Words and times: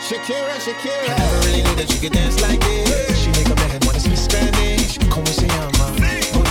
Shakira, 0.00 0.56
Shakira. 0.60 1.04
I 1.04 1.18
never 1.18 1.46
really 1.46 1.62
knew 1.62 1.74
that 1.76 1.92
you 1.92 2.00
could 2.00 2.12
dance 2.12 2.40
like 2.40 2.60
this. 2.60 3.18
She 3.18 3.30
make 3.30 3.48
a 3.48 3.54
man 3.56 3.80
wanna 3.84 4.00
speak 4.00 4.16
Spanish. 4.16 4.98
Como 5.10 5.26
se 5.26 5.46
llama? 5.46 6.47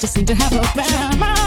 just 0.00 0.14
seem 0.14 0.24
to 0.24 0.34
have 0.34 0.52
a 0.52 0.62
plan. 0.72 1.39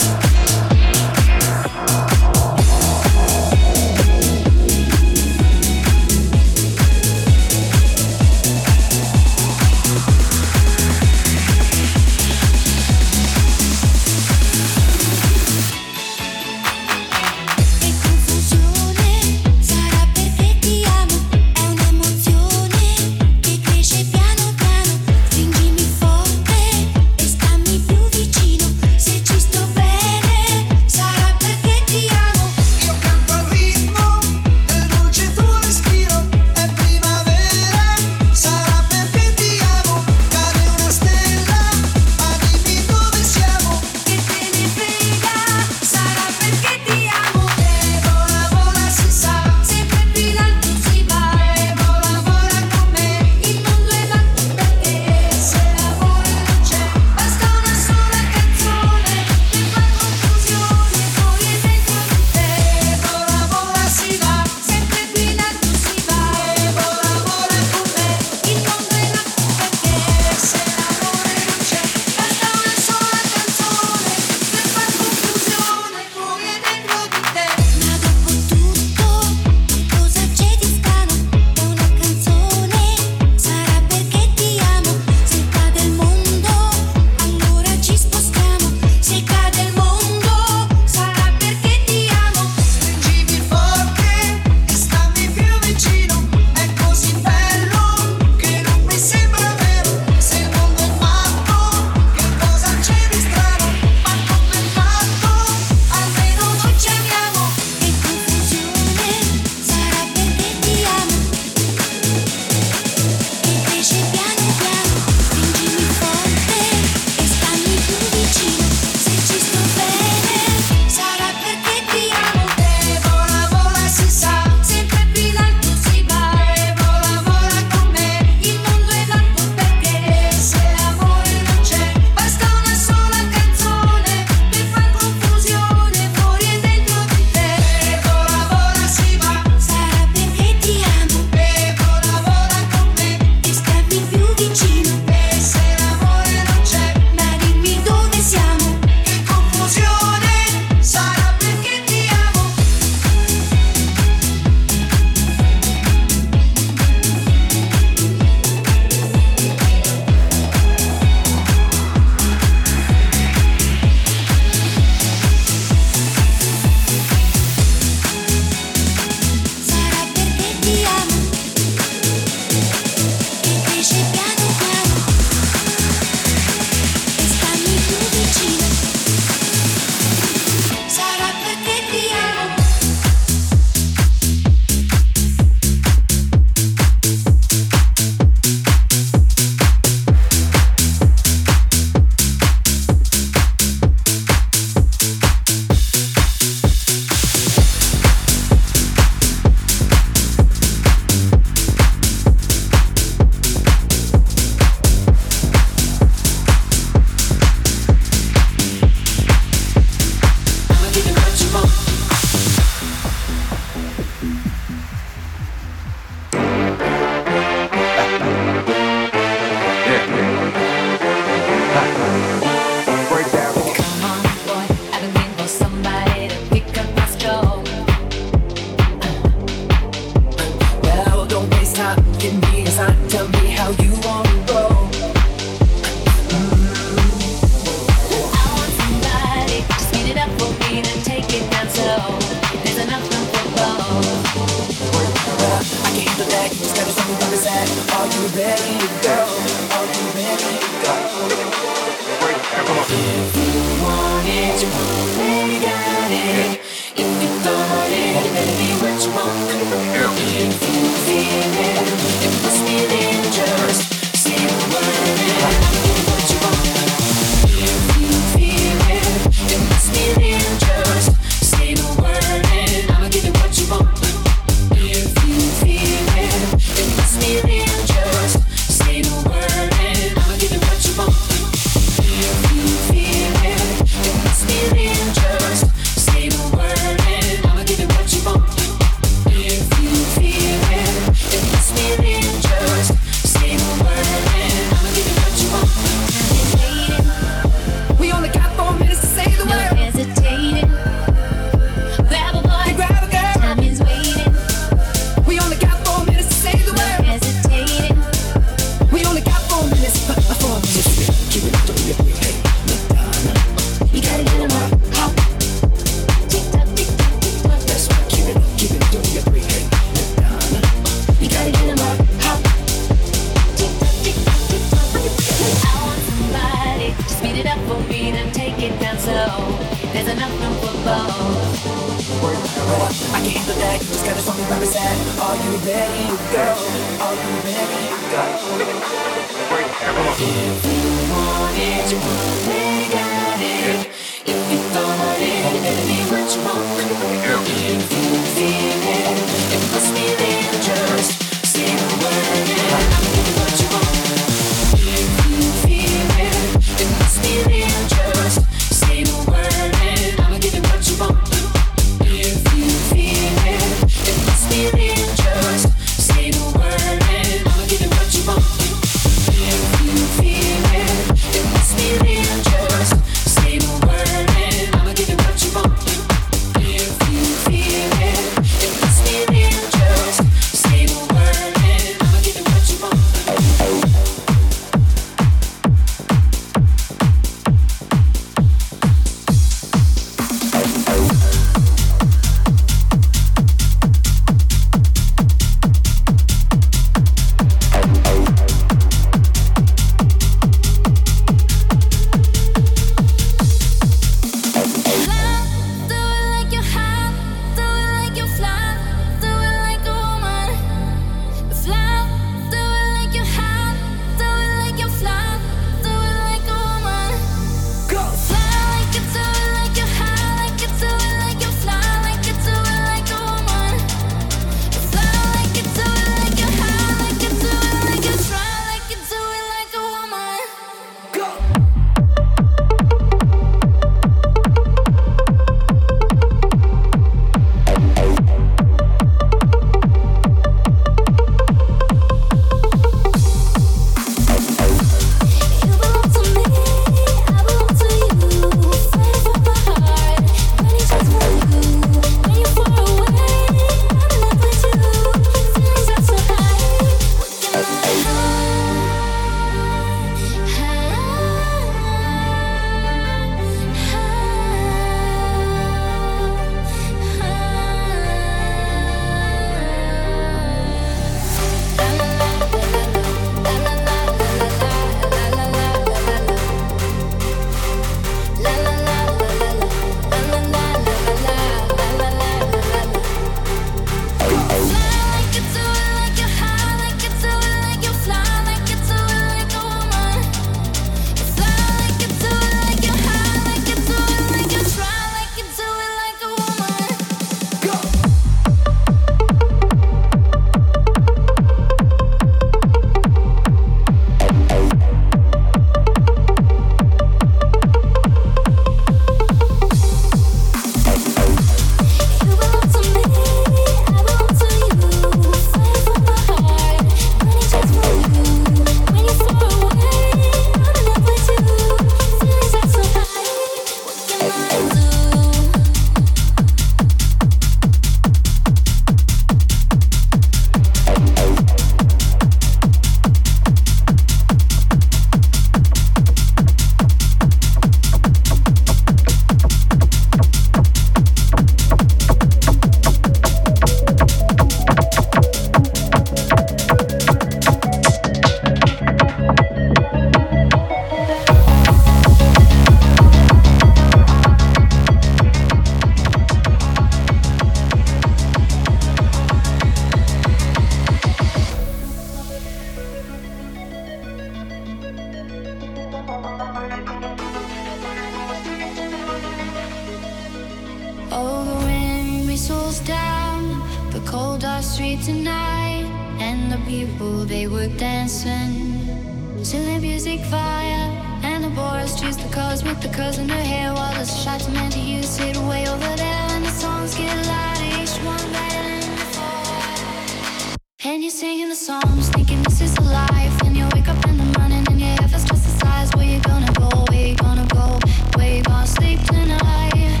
Music 579.82 580.20
fire. 580.26 580.88
And 581.24 581.42
the 581.42 581.50
boys 581.50 582.00
choose 582.00 582.16
the 582.16 582.28
cars 582.32 582.62
with 582.62 582.80
the 582.80 582.88
curls 582.88 583.18
in 583.18 583.26
their 583.26 583.44
hair, 583.44 583.74
while 583.74 583.92
the 583.94 584.04
shots 584.04 584.48
meant 584.48 584.72
to 584.74 584.78
you 584.78 585.02
sit 585.02 585.36
way 585.38 585.66
over 585.66 585.92
there, 585.96 586.26
and 586.34 586.44
the 586.44 586.50
songs 586.50 586.94
get 586.94 587.14
louder, 587.26 587.82
each 587.82 587.96
one 588.12 588.24
better 588.32 588.68
than 588.80 588.94
before. 589.02 590.56
And 590.84 591.02
you're 591.02 591.10
singing 591.10 591.48
the 591.48 591.56
songs, 591.56 592.08
thinking 592.10 592.42
this 592.44 592.60
is 592.60 592.76
a 592.78 592.82
life. 592.82 593.42
And 593.44 593.56
you 593.56 593.64
wake 593.74 593.88
up 593.88 594.06
in 594.06 594.16
the 594.18 594.38
morning 594.38 594.64
and 594.70 594.78
your 594.80 594.90
head 594.90 595.10
feels 595.10 595.24
just 595.24 595.42
the 595.48 595.54
size. 595.64 595.90
Where 595.96 596.06
you 596.06 596.20
gonna 596.20 596.52
go? 596.52 596.68
Where 596.88 597.06
you 597.08 597.16
gonna 597.16 597.46
go? 597.52 597.78
Where 598.16 598.36
you 598.36 598.42
gonna 598.44 598.66
sleep 598.66 599.00
tonight? 599.00 600.00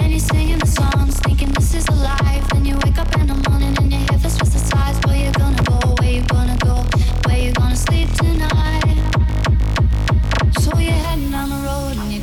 And 0.00 0.10
you're 0.10 0.26
singing 0.32 0.58
the 0.58 0.72
songs, 0.80 1.20
thinking 1.20 1.50
this 1.52 1.72
is 1.74 1.86
a 1.86 1.94
life. 1.94 2.46
and 2.54 2.66
you 2.66 2.76
wake 2.84 2.98
up 2.98 3.14
in 3.16 3.28
the 3.28 3.34
morning 3.34 3.51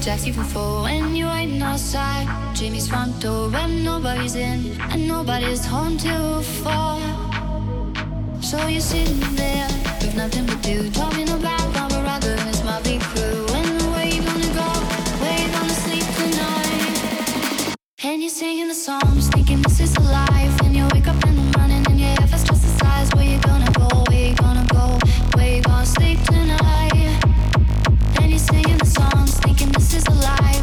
Jack's 0.09 0.25
even 0.25 0.43
when 0.81 1.15
you 1.15 1.27
ain't 1.27 1.61
outside 1.61 2.25
Jimmy's 2.55 2.87
front 2.87 3.19
door 3.21 3.47
when 3.51 3.83
nobody's 3.83 4.33
in 4.33 4.75
And 4.89 5.07
nobody's 5.07 5.63
home 5.63 5.99
to 5.99 6.41
fall 6.63 6.99
So 8.41 8.57
you're 8.65 8.81
sitting 8.81 9.19
there 9.35 9.67
with 10.01 10.15
nothing 10.15 10.47
to 10.47 10.55
do 10.67 10.89
Talking 10.89 11.29
about 11.29 11.61
Barbara 11.75 12.01
Rugger 12.01 12.35
and 12.39 12.65
my 12.65 12.81
big 12.81 13.01
crew. 13.01 13.45
When 13.53 13.67
where 13.91 14.07
you 14.07 14.23
gonna 14.23 14.53
go, 14.61 14.69
where 15.21 15.37
you 15.41 15.47
gonna 15.53 15.77
sleep 15.85 16.07
tonight? 16.17 17.75
And 18.03 18.23
you're 18.23 18.31
singing 18.31 18.67
the 18.67 18.73
songs, 18.73 19.27
thinking 19.27 19.61
this 19.61 19.79
is 19.79 19.95
life. 19.99 20.61
And 20.63 20.75
you 20.75 20.87
wake 20.91 21.07
up 21.07 21.23
in 21.27 21.35
the 21.35 21.57
morning 21.59 21.85
and 21.87 21.99
your 21.99 22.09
head 22.09 22.27
feels 22.31 22.45
twice 22.45 22.61
the 22.63 22.73
size. 22.83 23.09
Where 23.13 23.25
you 23.25 23.39
gonna 23.41 23.71
go, 23.73 23.87
where 24.09 24.29
you 24.29 24.35
gonna 24.35 24.65
go, 24.73 24.97
where 25.35 25.57
you 25.57 25.61
gonna 25.61 25.85
sleep 25.85 26.17
is 29.99 30.07
a 30.07 30.11
lie. 30.21 30.58